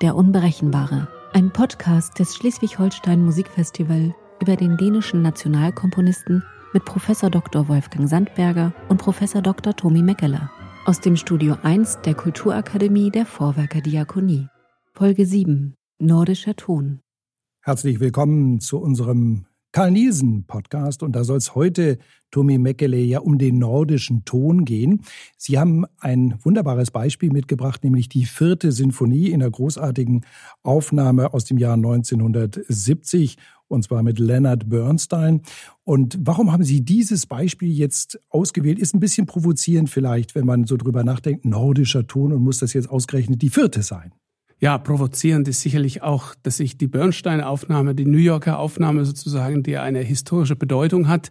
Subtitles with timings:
[0.00, 1.08] Der Unberechenbare.
[1.34, 6.42] Ein Podcast des Schleswig-Holstein Musikfestival über den dänischen Nationalkomponisten
[6.72, 7.06] mit Prof.
[7.30, 7.68] Dr.
[7.68, 9.20] Wolfgang Sandberger und Prof.
[9.20, 9.76] Dr.
[9.76, 10.50] Tomi Meckeler.
[10.86, 14.48] Aus dem Studio 1 der Kulturakademie der Vorwerker Diakonie.
[14.94, 15.74] Folge 7.
[15.98, 17.00] Nordischer Ton.
[17.60, 21.98] Herzlich willkommen zu unserem Karl Nielsen Podcast und da soll es heute,
[22.32, 25.02] Tommy Meckele, ja um den nordischen Ton gehen.
[25.36, 30.24] Sie haben ein wunderbares Beispiel mitgebracht, nämlich die vierte Sinfonie in der großartigen
[30.62, 33.36] Aufnahme aus dem Jahr 1970
[33.68, 35.42] und zwar mit Leonard Bernstein.
[35.84, 38.80] Und warum haben Sie dieses Beispiel jetzt ausgewählt?
[38.80, 42.72] Ist ein bisschen provozierend vielleicht, wenn man so drüber nachdenkt, nordischer Ton und muss das
[42.72, 44.12] jetzt ausgerechnet die vierte sein?
[44.60, 49.78] Ja, provozierend ist sicherlich auch, dass ich die Bernstein-Aufnahme, die New Yorker Aufnahme sozusagen, die
[49.78, 51.30] eine historische Bedeutung hat,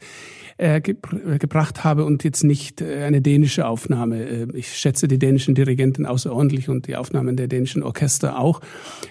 [0.57, 4.27] äh, äh, gebracht habe und jetzt nicht äh, eine dänische Aufnahme.
[4.27, 8.61] Äh, ich schätze die dänischen Dirigenten außerordentlich und die Aufnahmen der dänischen Orchester auch.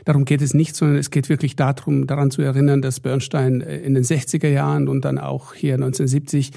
[0.04, 3.78] Darum geht es nicht, sondern es geht wirklich darum, daran zu erinnern, dass Bernstein äh,
[3.78, 6.50] in den 60er Jahren und dann auch hier 1970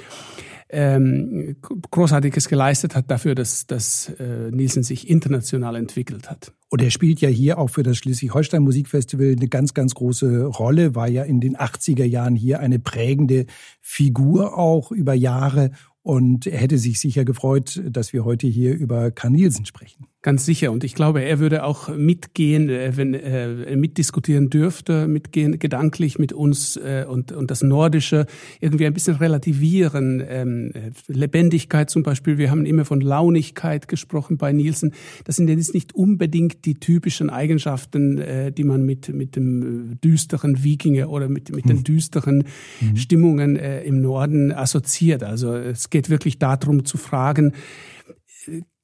[0.72, 1.58] ähm,
[1.92, 6.54] Großartiges geleistet hat dafür, dass, dass äh, Nielsen sich international entwickelt hat.
[6.70, 10.96] Und er spielt ja hier auch für das Schleswig-Holstein Musikfestival eine ganz, ganz große Rolle,
[10.96, 13.46] war ja in den 80er Jahren hier eine prägende
[13.82, 15.72] Figur auch über Jahre.
[16.04, 20.08] Und er hätte sich sicher gefreut, dass wir heute hier über Karl Nielsen sprechen.
[20.24, 20.72] Ganz sicher.
[20.72, 26.20] Und ich glaube, er würde auch mitgehen, äh, wenn er äh, mitdiskutieren dürfte, mitgehen, gedanklich
[26.20, 28.28] mit uns äh, und, und das Nordische
[28.60, 30.24] irgendwie ein bisschen relativieren.
[30.30, 30.74] Ähm,
[31.08, 32.38] Lebendigkeit zum Beispiel.
[32.38, 34.94] Wir haben immer von Launigkeit gesprochen bei Nielsen.
[35.24, 38.22] Das sind jetzt nicht unbedingt die typischen Eigenschaften,
[38.56, 41.84] die man mit, mit dem düsteren Wikinger oder mit, mit den hm.
[41.84, 42.44] düsteren
[42.80, 42.96] mhm.
[42.96, 45.24] Stimmungen im Norden assoziiert.
[45.24, 47.54] Also es geht wirklich darum zu fragen,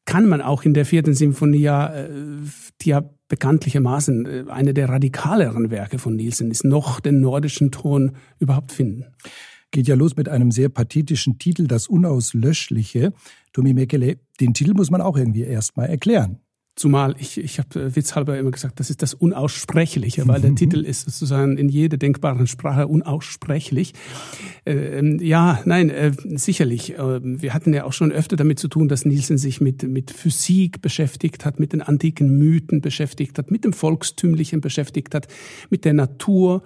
[0.08, 2.10] kann man auch in der vierten Symphonie ja, äh,
[2.82, 8.14] die ja bekanntlichermaßen äh, eine der radikaleren Werke von Nielsen ist, noch den nordischen Ton
[8.40, 9.06] überhaupt finden.
[9.70, 13.12] Geht ja los mit einem sehr pathetischen Titel, das Unauslöschliche.
[13.52, 16.40] Tommy Mekele, den Titel muss man auch irgendwie erstmal erklären.
[16.78, 20.86] Zumal ich, ich habe äh, witzhalber immer gesagt, das ist das Unaussprechliche, weil der Titel
[20.86, 23.96] ist sozusagen in jeder denkbaren Sprache unaussprechlich.
[24.64, 26.94] Äh, ähm, ja, nein, äh, sicherlich.
[26.94, 30.12] Äh, wir hatten ja auch schon öfter damit zu tun, dass Nielsen sich mit, mit
[30.12, 35.28] Physik beschäftigt hat, mit den antiken Mythen beschäftigt hat, mit dem Volkstümlichen beschäftigt hat,
[35.72, 36.62] mit der Natur,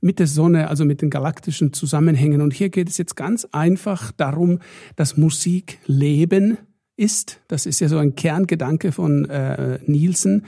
[0.00, 2.42] mit der Sonne, also mit den galaktischen Zusammenhängen.
[2.42, 4.60] Und hier geht es jetzt ganz einfach darum,
[4.94, 6.58] dass Musik Leben
[6.98, 7.40] ist.
[7.48, 10.46] Das ist ja so ein Kerngedanke von äh, Nielsen.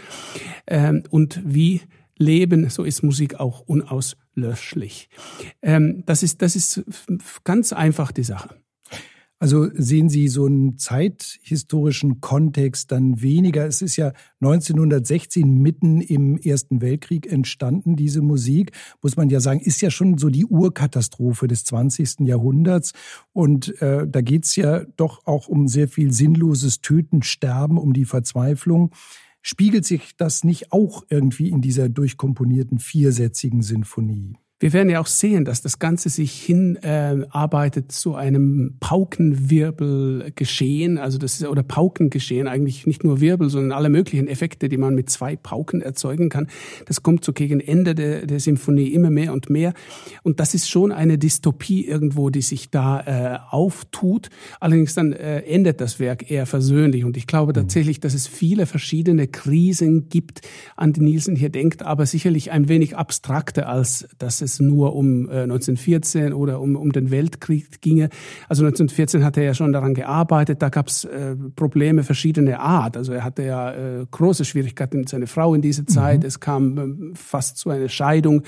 [0.66, 1.82] Ähm, und wie
[2.16, 5.08] Leben, so ist Musik auch unauslöschlich.
[5.62, 6.82] Ähm, das, ist, das ist
[7.44, 8.59] ganz einfach die Sache.
[9.42, 13.66] Also sehen Sie so einen zeithistorischen Kontext dann weniger.
[13.66, 14.12] Es ist ja
[14.42, 18.72] 1916 mitten im Ersten Weltkrieg entstanden, diese Musik.
[19.00, 22.20] Muss man ja sagen, ist ja schon so die Urkatastrophe des 20.
[22.20, 22.92] Jahrhunderts.
[23.32, 28.04] Und äh, da geht's ja doch auch um sehr viel sinnloses Töten, Sterben, um die
[28.04, 28.90] Verzweiflung.
[29.40, 34.36] Spiegelt sich das nicht auch irgendwie in dieser durchkomponierten viersätzigen Sinfonie?
[34.62, 41.16] Wir werden ja auch sehen, dass das Ganze sich hinarbeitet äh, zu einem Paukenwirbelgeschehen, also
[41.16, 45.08] das ist oder Paukengeschehen, eigentlich nicht nur Wirbel, sondern alle möglichen Effekte, die man mit
[45.08, 46.46] zwei Pauken erzeugen kann.
[46.84, 49.72] Das kommt so gegen Ende der, der Symphonie immer mehr und mehr.
[50.22, 54.28] Und das ist schon eine Dystopie irgendwo, die sich da äh, auftut.
[54.60, 57.06] Allerdings dann äh, endet das Werk eher versöhnlich.
[57.06, 57.62] Und ich glaube mhm.
[57.62, 60.42] tatsächlich, dass es viele verschiedene Krisen gibt,
[60.76, 64.94] an die Nielsen hier denkt, aber sicherlich ein wenig abstrakter als dass es es nur
[64.94, 68.10] um äh, 1914 oder um, um den Weltkrieg ginge.
[68.48, 72.96] Also 1914 hat er ja schon daran gearbeitet, da gab es äh, Probleme verschiedener Art.
[72.96, 76.20] Also er hatte ja äh, große Schwierigkeiten mit seiner Frau in dieser Zeit.
[76.20, 76.26] Mhm.
[76.26, 78.42] Es kam äh, fast zu einer Scheidung.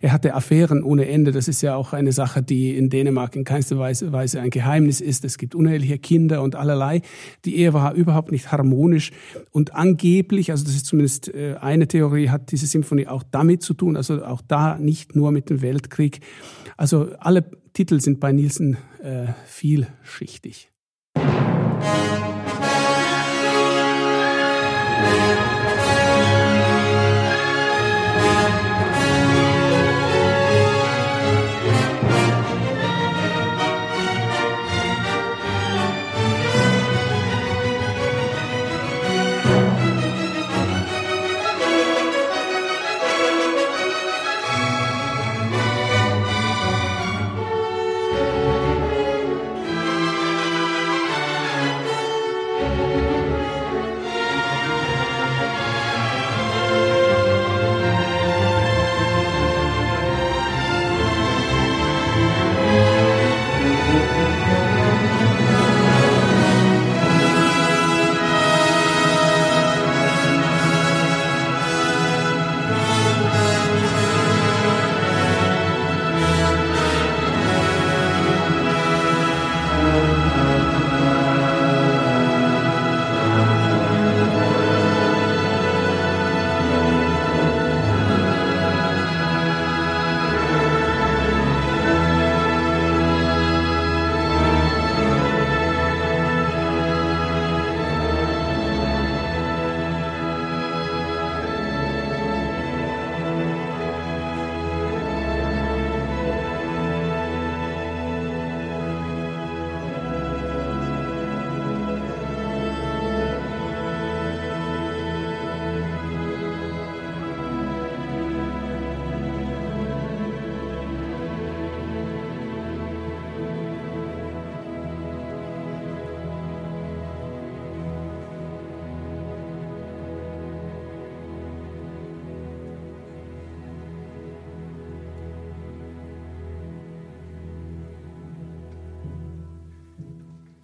[0.00, 1.32] Er hatte Affären ohne Ende.
[1.32, 5.00] Das ist ja auch eine Sache, die in Dänemark in keinster Weise, Weise ein Geheimnis
[5.00, 5.24] ist.
[5.24, 7.02] Es gibt uneheliche Kinder und allerlei.
[7.44, 9.12] Die Ehe war überhaupt nicht harmonisch
[9.52, 13.74] und angeblich, also das ist zumindest äh, eine Theorie, hat diese Symphonie auch damit zu
[13.74, 16.20] tun, also auch da nicht nur mit Zweiten Weltkrieg.
[16.76, 20.70] Also alle Titel sind bei Nielsen äh, vielschichtig.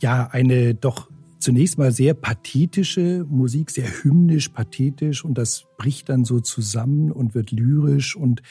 [0.03, 1.09] Ja, eine doch
[1.39, 7.37] zunächst mal sehr pathetische Musik, sehr hymnisch, pathetisch und das bricht dann so zusammen und
[7.37, 8.43] wird lyrisch und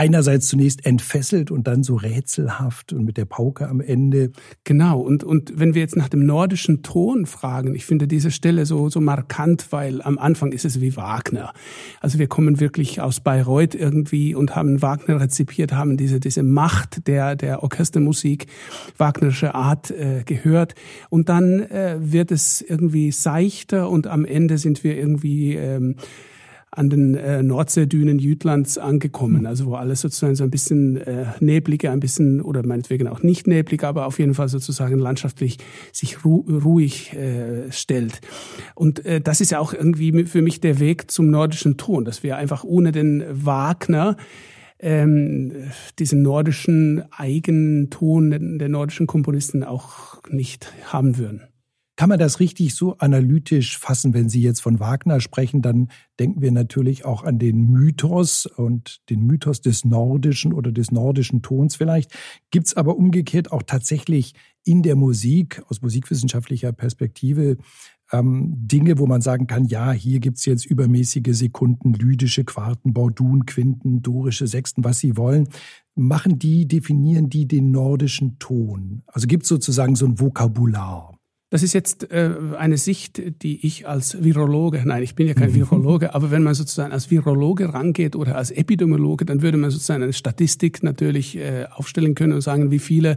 [0.00, 4.32] einerseits zunächst entfesselt und dann so rätselhaft und mit der Pauke am Ende.
[4.64, 4.98] Genau.
[4.98, 8.88] Und, und wenn wir jetzt nach dem nordischen Ton fragen, ich finde diese Stelle so,
[8.88, 11.52] so markant, weil am Anfang ist es wie Wagner.
[12.00, 17.06] Also wir kommen wirklich aus Bayreuth irgendwie und haben Wagner rezipiert, haben diese, diese Macht
[17.06, 18.46] der, der Orchestermusik,
[18.96, 20.76] wagnerische Art äh, gehört.
[21.10, 25.96] Und dann äh, wird es irgendwie seichter und am Ende sind wir irgendwie, ähm,
[26.72, 31.90] an den äh, Nordseedünen Jütlands angekommen, also wo alles sozusagen so ein bisschen äh, nebliger,
[31.90, 35.58] ein bisschen oder meinetwegen auch nicht neblig, aber auf jeden Fall sozusagen landschaftlich
[35.92, 38.20] sich ru ruhig äh, stellt.
[38.74, 42.22] Und äh, das ist ja auch irgendwie für mich der Weg zum nordischen Ton, dass
[42.22, 44.16] wir einfach ohne den Wagner
[44.78, 45.52] ähm,
[45.98, 51.49] diesen nordischen Eigenton der nordischen Komponisten auch nicht haben würden.
[52.00, 54.14] Kann man das richtig so analytisch fassen?
[54.14, 59.02] Wenn Sie jetzt von Wagner sprechen, dann denken wir natürlich auch an den Mythos und
[59.10, 62.16] den Mythos des nordischen oder des nordischen Tons vielleicht.
[62.50, 64.32] Gibt es aber umgekehrt auch tatsächlich
[64.64, 67.58] in der Musik aus musikwissenschaftlicher Perspektive
[68.12, 72.94] ähm, Dinge, wo man sagen kann, ja, hier gibt es jetzt übermäßige Sekunden, lydische Quarten,
[72.94, 75.48] Bordun, Quinten, dorische Sechsten, was Sie wollen.
[75.96, 79.02] Machen die, definieren die den nordischen Ton?
[79.06, 81.19] Also gibt es sozusagen so ein Vokabular?
[81.50, 85.50] Das ist jetzt äh, eine Sicht, die ich als Virologe, nein, ich bin ja kein
[85.50, 85.56] mhm.
[85.56, 90.04] Virologe, aber wenn man sozusagen als Virologe rangeht oder als Epidemiologe, dann würde man sozusagen
[90.04, 93.16] eine Statistik natürlich äh, aufstellen können und sagen, wie viele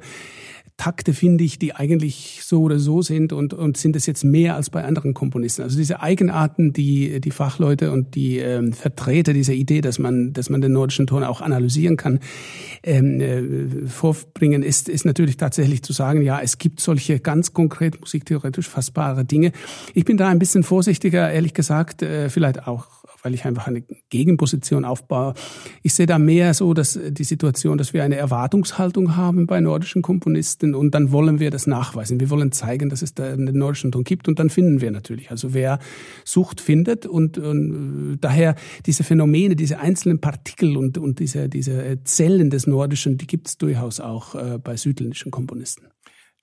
[0.78, 4.56] Takte finde ich, die eigentlich so oder so sind und, und sind es jetzt mehr
[4.56, 5.62] als bei anderen Komponisten.
[5.62, 10.50] Also diese Eigenarten, die die Fachleute und die ähm, Vertreter dieser Idee, dass man, dass
[10.50, 12.20] man den nordischen Ton auch analysieren kann,
[12.82, 18.00] ähm, äh, vorbringen, ist, ist natürlich tatsächlich zu sagen, ja, es gibt solche ganz konkret
[18.00, 19.52] musiktheoretisch fassbare Dinge.
[19.94, 22.88] Ich bin da ein bisschen vorsichtiger, ehrlich gesagt, äh, vielleicht auch
[23.24, 25.34] weil ich einfach eine Gegenposition aufbaue.
[25.82, 30.02] Ich sehe da mehr so, dass die Situation, dass wir eine Erwartungshaltung haben bei nordischen
[30.02, 32.20] Komponisten und dann wollen wir das nachweisen.
[32.20, 35.32] Wir wollen zeigen, dass es da einen nordischen Ton gibt und dann finden wir natürlich.
[35.32, 35.80] Also wer
[36.26, 42.50] sucht, findet und, und daher diese Phänomene, diese einzelnen Partikel und, und diese, diese Zellen
[42.50, 45.88] des Nordischen, die gibt es durchaus auch äh, bei südländischen Komponisten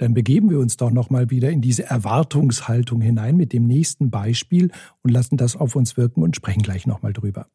[0.00, 4.11] dann begeben wir uns doch noch mal wieder in diese Erwartungshaltung hinein mit dem nächsten
[4.11, 4.71] Beispiel
[5.02, 7.49] und lassen das auf uns wirken und sprechen gleich noch mal drüber.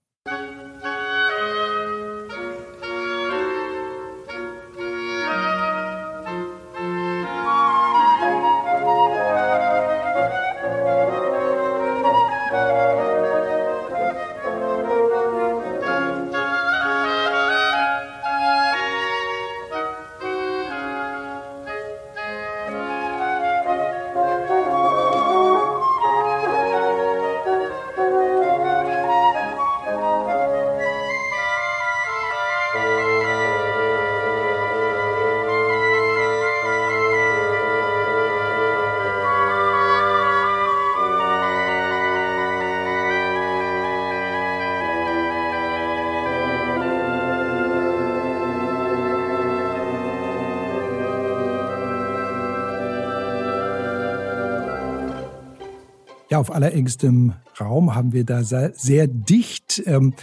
[56.35, 58.73] Ja, auf allerengstem Raum haben wir da sehr,
[59.07, 60.13] dicht ähm,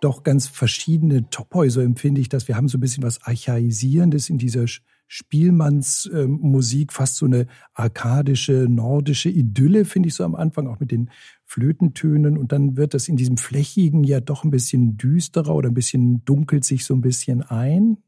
[0.00, 2.48] doch ganz verschiedene Topoi, empfinde ich das.
[2.48, 4.64] Wir haben so ein bisschen was Archaisierendes in dieser
[5.06, 10.90] Spielmannsmusik, ähm, fast so eine arkadische, nordische Idylle, finde ich so am Anfang, auch mit
[10.90, 11.08] den
[11.44, 12.36] Flötentönen.
[12.36, 16.24] Und dann wird das in diesem Flächigen ja doch ein bisschen düsterer oder ein bisschen
[16.24, 17.98] dunkelt sich so ein bisschen ein.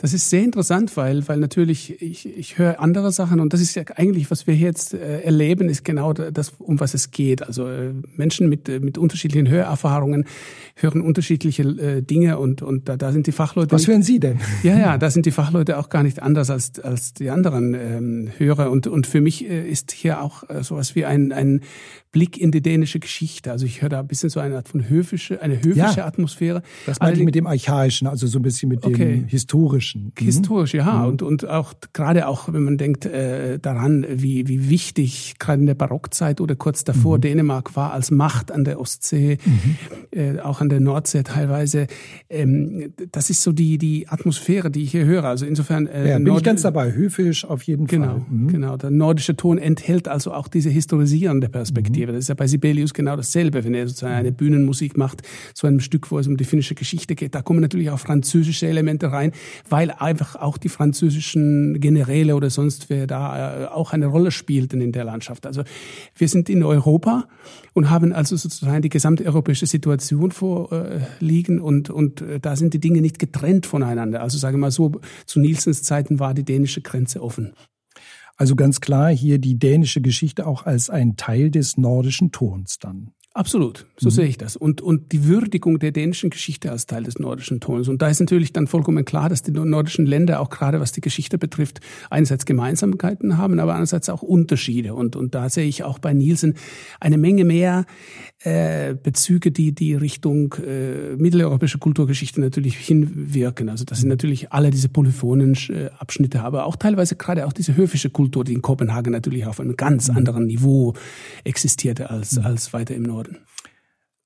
[0.00, 3.74] Das ist sehr interessant, weil, weil natürlich ich, ich höre andere Sachen und das ist
[3.74, 7.42] ja eigentlich, was wir jetzt äh, erleben, ist genau das, um was es geht.
[7.42, 10.24] Also äh, Menschen mit, äh, mit unterschiedlichen Hörerfahrungen
[10.76, 13.72] hören unterschiedliche äh, Dinge und, und da, da sind die Fachleute.
[13.72, 14.38] Was hören Sie denn?
[14.62, 18.30] Ja, ja, da sind die Fachleute auch gar nicht anders als, als die anderen ähm,
[18.38, 18.70] Hörer.
[18.70, 21.62] Und, und für mich äh, ist hier auch äh, sowas wie ein, ein
[22.12, 23.50] Blick in die dänische Geschichte.
[23.50, 26.62] Also ich höre da ein bisschen so eine Art von höfische, eine höfische ja, Atmosphäre.
[26.86, 29.16] Das meine ich mit dem Archaischen, also so ein bisschen mit okay.
[29.16, 29.87] dem Historischen.
[29.96, 30.12] Mhm.
[30.18, 30.92] Historisch, ja.
[30.92, 31.06] Mhm.
[31.06, 35.66] Und, und auch gerade auch, wenn man denkt äh, daran, wie, wie wichtig gerade in
[35.66, 37.22] der Barockzeit oder kurz davor mhm.
[37.22, 39.76] Dänemark war als Macht an der Ostsee, mhm.
[40.10, 41.86] äh, auch an der Nordsee teilweise.
[42.28, 45.24] Ähm, das ist so die, die Atmosphäre, die ich hier höre.
[45.24, 45.86] Also insofern.
[45.86, 46.92] Äh, ja, bin Nord ich ganz dabei.
[46.92, 48.26] Höfisch auf jeden genau, Fall.
[48.30, 48.76] Genau, genau.
[48.76, 51.68] Der nordische Ton enthält also auch diese historisierende Perspektive.
[51.68, 52.12] Perspektive.
[52.12, 55.22] Das ist ja bei Sibelius genau dasselbe, wenn er sozusagen eine Bühnenmusik macht,
[55.54, 57.34] zu einem Stück, wo es um die finnische Geschichte geht.
[57.34, 59.32] Da kommen natürlich auch französische Elemente rein,
[59.68, 64.32] weil weil einfach auch die französischen Generäle oder sonst wer da äh, auch eine Rolle
[64.32, 65.46] spielten in der Landschaft.
[65.46, 65.62] Also
[66.16, 67.28] wir sind in Europa
[67.74, 72.80] und haben also sozusagen die gesamte europäische Situation vorliegen und, und äh, da sind die
[72.80, 74.20] Dinge nicht getrennt voneinander.
[74.20, 77.52] Also sage mal so, zu Nielsens Zeiten war die dänische Grenze offen.
[78.36, 83.12] Also ganz klar hier die dänische Geschichte auch als ein Teil des nordischen Tons dann.
[83.38, 84.10] Absolut, so mhm.
[84.10, 84.56] sehe ich das.
[84.56, 87.86] Und, und die Würdigung der dänischen Geschichte als Teil des nordischen Tons.
[87.86, 91.00] Und da ist natürlich dann vollkommen klar, dass die nordischen Länder auch gerade was die
[91.00, 91.78] Geschichte betrifft,
[92.10, 94.92] einerseits Gemeinsamkeiten haben, aber andererseits auch Unterschiede.
[94.92, 96.54] Und, und da sehe ich auch bei Nielsen
[96.98, 97.86] eine Menge mehr
[98.42, 103.68] äh, Bezüge, die die Richtung äh, mitteleuropäische Kulturgeschichte natürlich hinwirken.
[103.68, 107.76] Also das sind natürlich alle diese polyphonen äh, Abschnitte, aber auch teilweise gerade auch diese
[107.76, 110.16] höfische Kultur, die in Kopenhagen natürlich auf einem ganz mhm.
[110.16, 110.94] anderen Niveau
[111.44, 112.46] existierte als, mhm.
[112.46, 113.27] als weiter im Norden.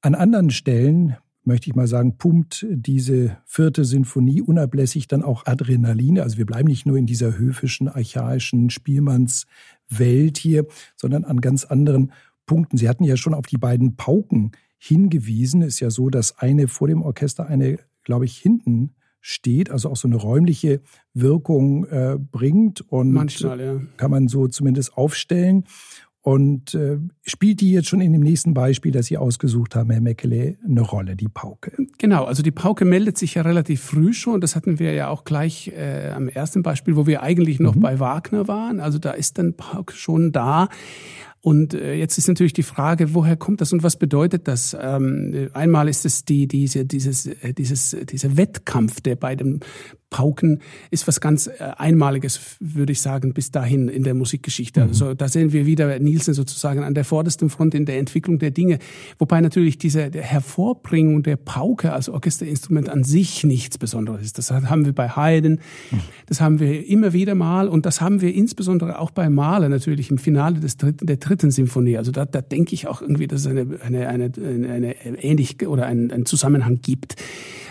[0.01, 6.21] An anderen Stellen möchte ich mal sagen, pumpt diese vierte Sinfonie unablässig dann auch Adrenalin.
[6.21, 10.67] Also wir bleiben nicht nur in dieser höfischen, archaischen Spielmannswelt hier,
[10.97, 12.13] sondern an ganz anderen
[12.47, 12.77] Punkten.
[12.77, 15.63] Sie hatten ja schon auf die beiden Pauken hingewiesen.
[15.63, 19.97] Ist ja so, dass eine vor dem Orchester, eine, glaube ich, hinten steht, also auch
[19.97, 20.81] so eine räumliche
[21.15, 23.81] Wirkung äh, bringt und Manchmal, ja.
[23.97, 25.65] kann man so zumindest aufstellen.
[26.25, 30.01] Und äh, spielt die jetzt schon in dem nächsten Beispiel, das Sie ausgesucht haben, Herr
[30.01, 31.73] Meckele, eine Rolle, die Pauke?
[31.99, 34.41] Genau, also die Pauke meldet sich ja relativ früh schon.
[34.41, 37.81] Das hatten wir ja auch gleich äh, am ersten Beispiel, wo wir eigentlich noch mhm.
[37.81, 38.79] bei Wagner waren.
[38.79, 40.69] Also da ist dann Pauke schon da.
[41.41, 44.77] Und äh, jetzt ist natürlich die Frage, woher kommt das und was bedeutet das?
[44.81, 49.59] Ähm, einmal ist es die, diese, dieses, äh, dieses, dieser Wettkampf der beiden
[50.13, 50.61] Pauken
[50.93, 54.83] ist was ganz äh, Einmaliges, würde ich sagen, bis dahin in der Musikgeschichte.
[54.83, 54.89] Mhm.
[54.89, 58.53] Also da sehen wir wieder Nielsen sozusagen an der vordersten Front in der Entwicklung der
[58.53, 58.79] Dinge.
[59.19, 64.39] Wobei natürlich diese Hervorbringung der Pauke als Orchesterinstrument an sich nichts Besonderes ist.
[64.39, 66.01] Das haben wir bei Haydn, mhm.
[66.27, 70.11] das haben wir immer wieder mal und das haben wir insbesondere auch bei Mahler natürlich
[70.11, 71.97] im Finale des dritten, der dritten Symphonie.
[71.97, 75.87] Also da, da denke ich auch irgendwie, dass es eine, eine, eine, eine ähnlich oder
[75.87, 77.17] einen, einen Zusammenhang gibt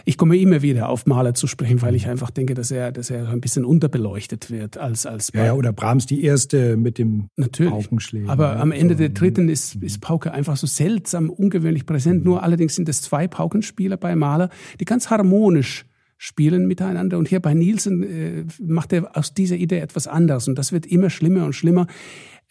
[0.06, 3.10] ich komme immer wieder auf Mahler zu sprechen, weil ich einfach denke, dass er, dass
[3.10, 7.28] er ein bisschen unterbeleuchtet wird als als ja, ja, oder Brahms die erste mit dem
[7.36, 7.72] Natürlich.
[7.72, 8.30] Paukenschläger.
[8.30, 12.26] Aber am Ende der dritten ist, ist Pauke einfach so seltsam, ungewöhnlich präsent.
[12.26, 15.86] Nur allerdings sind es zwei Paukenspieler bei Mahler, die ganz harmonisch
[16.18, 17.18] spielen miteinander.
[17.18, 20.48] Und hier bei Nielsen äh, macht er aus dieser Idee etwas anderes.
[20.48, 21.88] Und das wird immer schlimmer und schlimmer.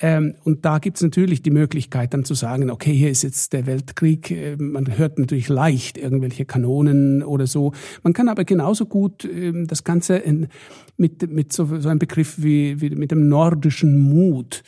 [0.02, 3.52] Ähm, und da gibt es natürlich die Möglichkeit dann zu sagen, okay, hier ist jetzt
[3.52, 7.72] der Weltkrieg, äh, man hört natürlich leicht irgendwelche Kanonen oder so.
[8.02, 10.48] Man kann aber genauso gut äh, das Ganze in,
[10.96, 14.62] mit, mit so, so einem Begriff wie, wie mit dem nordischen Mut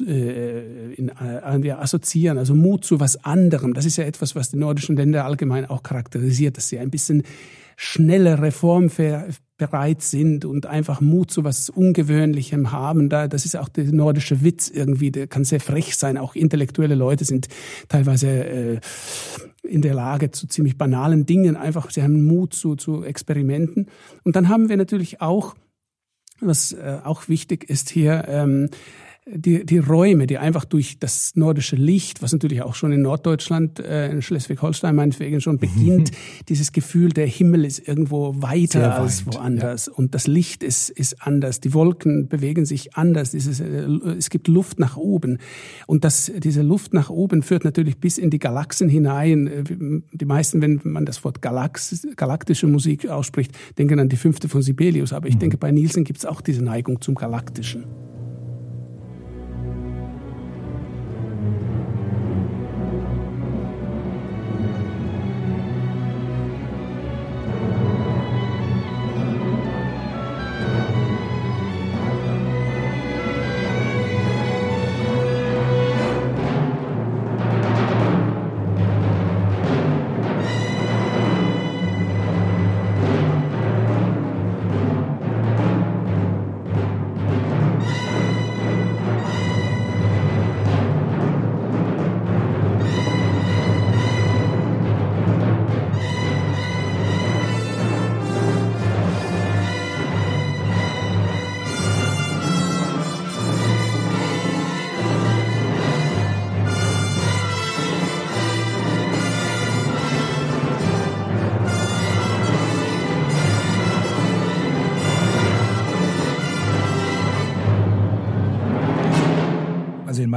[0.00, 3.74] äh, in, äh, assoziieren, also Mut zu was anderem.
[3.74, 7.24] Das ist ja etwas, was die nordischen Länder allgemein auch charakterisiert, dass sie ein bisschen
[7.84, 13.08] schnelle reformbereit sind und einfach Mut zu was Ungewöhnlichem haben.
[13.08, 16.16] Da, das ist auch der nordische Witz irgendwie, der kann sehr frech sein.
[16.16, 17.48] Auch intellektuelle Leute sind
[17.88, 18.80] teilweise äh,
[19.64, 21.56] in der Lage zu ziemlich banalen Dingen.
[21.56, 23.88] Einfach, sie haben Mut zu, zu Experimenten.
[24.22, 25.56] Und dann haben wir natürlich auch,
[26.40, 28.68] was äh, auch wichtig ist hier, ähm,
[29.24, 33.78] die, die Räume, die einfach durch das nordische Licht, was natürlich auch schon in Norddeutschland,
[33.78, 36.10] äh, in Schleswig-Holstein meinetwegen schon beginnt,
[36.48, 39.92] dieses Gefühl, der Himmel ist irgendwo weiter Sehr als weit, woanders ja.
[39.92, 43.86] und das Licht ist, ist anders, die Wolken bewegen sich anders, dieses, äh,
[44.18, 45.38] es gibt Luft nach oben
[45.86, 49.46] und das, diese Luft nach oben führt natürlich bis in die Galaxen hinein.
[49.46, 49.62] Äh,
[50.12, 54.62] die meisten, wenn man das Wort Galax, galaktische Musik ausspricht, denken an die fünfte von
[54.62, 55.40] Sibelius, aber ich mhm.
[55.40, 57.84] denke, bei Nielsen gibt es auch diese Neigung zum Galaktischen.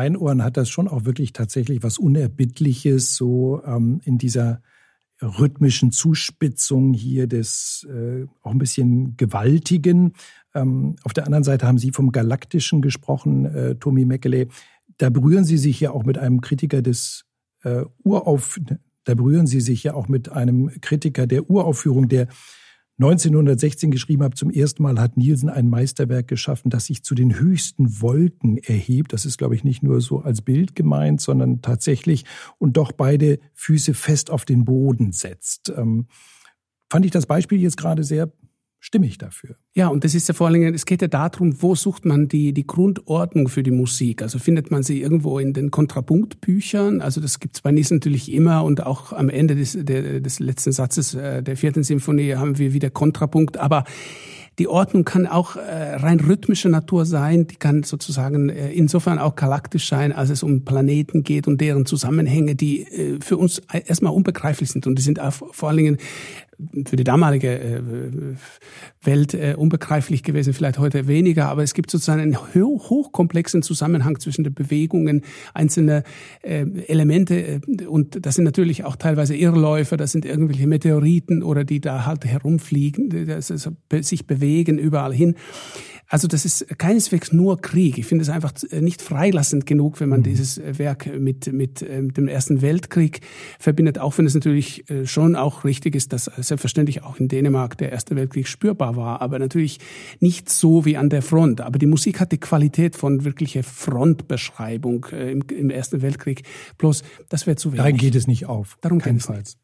[0.05, 4.62] Meinen Ohren hat das schon auch wirklich tatsächlich was Unerbittliches, so ähm, in dieser
[5.19, 10.13] rhythmischen Zuspitzung hier des äh, auch ein bisschen gewaltigen.
[10.53, 14.47] Ähm, auf der anderen Seite haben Sie vom Galaktischen gesprochen, äh, Tommy Meckele.
[14.97, 17.25] Da berühren Sie sich ja auch mit einem Kritiker des
[17.63, 18.59] äh, Urauf,
[19.05, 22.27] da berühren Sie sich ja auch mit einem Kritiker der Uraufführung, der
[22.97, 27.37] 1916 geschrieben hat, zum ersten Mal hat Nielsen ein Meisterwerk geschaffen, das sich zu den
[27.37, 29.11] höchsten Wolken erhebt.
[29.11, 32.23] Das ist, glaube ich, nicht nur so als Bild gemeint, sondern tatsächlich
[32.57, 35.73] und doch beide Füße fest auf den Boden setzt.
[35.75, 36.07] Ähm,
[36.89, 38.31] fand ich das Beispiel jetzt gerade sehr
[38.85, 39.55] stimmig dafür.
[39.73, 42.27] Ja, und das ist ja vor allen Dingen, es geht ja darum, wo sucht man
[42.27, 44.21] die, die Grundordnung für die Musik?
[44.21, 47.01] Also findet man sie irgendwo in den Kontrapunktbüchern?
[47.01, 50.39] Also das gibt es bei Nies natürlich immer und auch am Ende des, der, des
[50.39, 53.57] letzten Satzes äh, der vierten Symphonie haben wir wieder Kontrapunkt.
[53.57, 53.85] Aber
[54.59, 59.35] die Ordnung kann auch äh, rein rhythmischer Natur sein, die kann sozusagen äh, insofern auch
[59.35, 64.69] galaktisch sein, als es um Planeten geht und deren Zusammenhänge, die für uns erstmal unbegreiflich
[64.69, 64.85] sind.
[64.85, 65.98] Und die sind vor allen Dingen
[66.85, 67.81] für die damalige äh,
[69.01, 74.44] Welt äh, unbegreiflich gewesen, vielleicht heute weniger, aber es gibt sozusagen einen hochkomplexen Zusammenhang zwischen
[74.44, 75.22] den Bewegungen
[75.53, 76.03] einzelner
[76.41, 81.81] äh, Elemente und das sind natürlich auch teilweise Irrläufer, das sind irgendwelche Meteoriten oder die
[81.81, 83.09] da halt herumfliegen,
[84.01, 85.35] sich bewegen überall hin.
[86.07, 87.98] Also das ist keineswegs nur Krieg.
[87.98, 90.25] Ich finde es einfach nicht freilassend genug, wenn man mhm.
[90.25, 93.22] dieses Werk mit, mit ähm, dem Ersten Weltkrieg
[93.57, 97.92] verbindet, auch wenn es natürlich schon auch richtig ist, dass selbstverständlich auch in Dänemark der
[97.92, 99.79] Erste Weltkrieg spürbar war, aber natürlich
[100.20, 101.62] nicht so wie an der Front.
[101.62, 106.44] Aber die Musik hat die Qualität von wirklicher Frontbeschreibung äh, im, im Ersten Weltkrieg.
[106.77, 107.84] Bloß, das wäre zu wenig.
[107.84, 108.77] Darum geht es nicht auf.
[108.81, 109.58] Darum geht es nicht.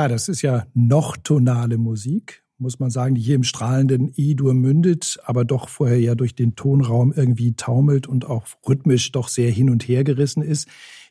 [0.00, 4.54] Ja, das ist ja noch tonale Musik, muss man sagen, die hier im strahlenden E-Dur
[4.54, 9.50] mündet, aber doch vorher ja durch den Tonraum irgendwie taumelt und auch rhythmisch doch sehr
[9.50, 10.68] hin und her gerissen ist.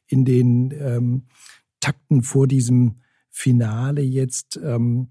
[0.07, 1.27] In den ähm,
[1.79, 2.95] Takten vor diesem
[3.29, 4.59] Finale jetzt.
[4.63, 5.09] Ähm,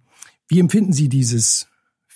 [0.49, 1.69] wie empfinden Sie dieses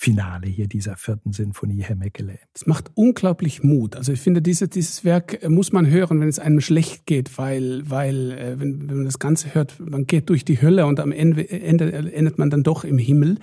[0.03, 2.41] Finale hier dieser vierten Sinfonie, Herr Meckele?
[2.53, 3.95] Es macht unglaublich Mut.
[3.95, 7.89] Also ich finde, diese, dieses Werk muss man hören, wenn es einem schlecht geht, weil,
[7.89, 11.13] weil äh, wenn, wenn man das Ganze hört, man geht durch die Hölle und am
[11.13, 13.39] Ende, Ende endet man dann doch im Himmel.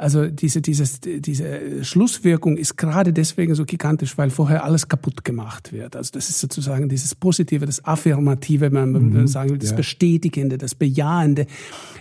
[0.00, 5.74] Also diese, dieses, diese Schlusswirkung ist gerade deswegen so gigantisch, weil vorher alles kaputt gemacht
[5.74, 5.94] wird.
[5.94, 9.76] Also das ist sozusagen dieses Positive, das Affirmative, wenn man mhm, sagen will, das ja.
[9.76, 11.46] Bestätigende, das Bejahende,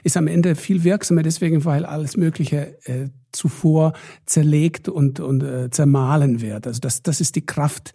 [0.05, 3.91] ist am Ende viel wirksamer deswegen, weil alles Mögliche äh, zuvor
[4.25, 6.67] zerlegt und, und äh, zermahlen wird.
[6.67, 7.93] Also das, das ist die Kraft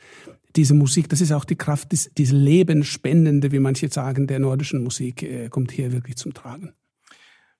[0.55, 5.23] diese Musik, das ist auch die Kraft, diese Lebensspendende, wie manche sagen, der nordischen Musik,
[5.23, 6.75] äh, kommt hier wirklich zum Tragen.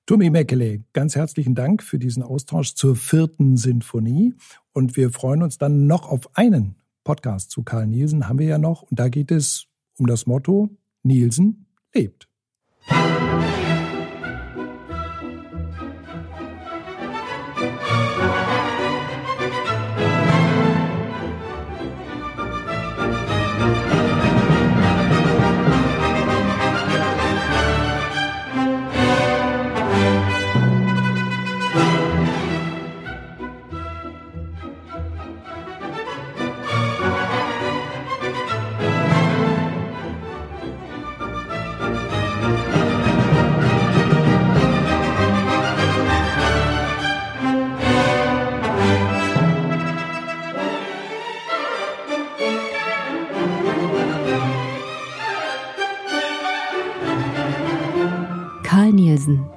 [0.07, 4.35] Tommy Meckele, ganz herzlichen Dank für diesen Austausch zur vierten Sinfonie.
[4.73, 8.59] Und wir freuen uns dann noch auf einen Podcast zu Karl Nielsen, haben wir ja
[8.59, 8.83] noch.
[8.83, 9.67] Und da geht es
[9.99, 10.69] um das Motto,
[11.03, 12.29] Nielsen lebt.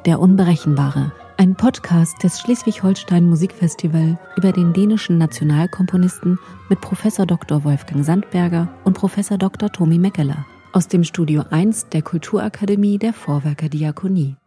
[0.07, 1.11] Der Unberechenbare.
[1.35, 6.39] Ein Podcast des Schleswig-Holstein Musikfestival über den dänischen Nationalkomponisten
[6.69, 7.65] mit Professor Dr.
[7.65, 9.69] Wolfgang Sandberger und Professor Dr.
[9.69, 14.37] Tomi Meckeler aus dem Studio 1 der Kulturakademie der Vorwerker Diakonie.